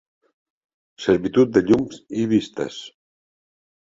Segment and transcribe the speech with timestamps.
[1.07, 2.79] Servitud de llums i vistes.